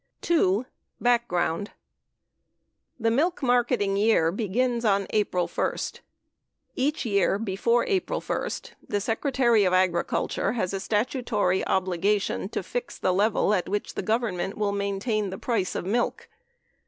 [0.21, 0.65] 2.
[0.99, 1.73] background
[2.99, 5.75] The milk marketing year begins on April 1.
[6.75, 8.49] Each year before April 1,
[8.89, 13.69] the Secretary of Agriculture has a statutory obligation to fix the level at.
[13.69, 16.29] which the Government will maintain the price of milk.